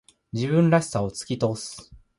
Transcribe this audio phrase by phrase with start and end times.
[0.33, 1.91] 自分らしさを突き通す。